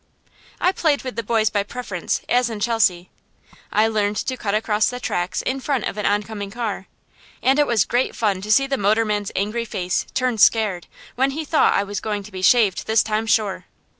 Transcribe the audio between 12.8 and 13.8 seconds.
this time sure.